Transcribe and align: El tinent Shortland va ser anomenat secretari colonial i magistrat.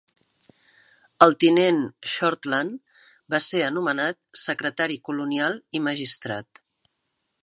El 1.25 1.35
tinent 1.43 1.81
Shortland 2.13 2.97
va 3.35 3.41
ser 3.49 3.61
anomenat 3.67 4.19
secretari 4.47 4.99
colonial 5.11 5.63
i 5.81 5.87
magistrat. 5.91 6.65